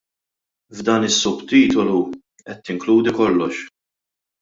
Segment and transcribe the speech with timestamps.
[0.77, 2.01] F'dan is-subtitolu
[2.45, 3.55] qed tinkludi kollox.